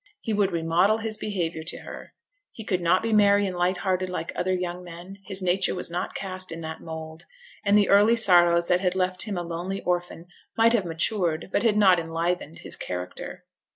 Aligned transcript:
He 0.19 0.33
would 0.33 0.51
remodel 0.51 0.97
his 0.97 1.15
behaviour 1.15 1.61
to 1.61 1.77
her. 1.81 2.11
He 2.51 2.63
could 2.63 2.81
not 2.81 3.03
be 3.03 3.13
merry 3.13 3.45
and 3.45 3.55
light 3.55 3.77
hearted 3.77 4.09
like 4.09 4.31
other 4.35 4.51
young 4.55 4.83
men; 4.83 5.19
his 5.27 5.43
nature 5.43 5.75
was 5.75 5.91
not 5.91 6.15
cast 6.15 6.51
in 6.51 6.61
that 6.61 6.81
mould; 6.81 7.25
and 7.63 7.77
the 7.77 7.87
early 7.87 8.15
sorrows 8.15 8.67
that 8.67 8.79
had 8.79 8.95
left 8.95 9.25
him 9.25 9.37
a 9.37 9.43
lonely 9.43 9.81
orphan 9.81 10.25
might 10.57 10.73
have 10.73 10.85
matured, 10.85 11.49
but 11.51 11.61
had 11.61 11.77
not 11.77 11.99
enlivened, 11.99 12.61
his 12.63 12.75
character. 12.75 13.43